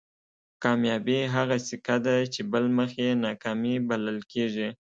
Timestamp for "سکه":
1.67-1.95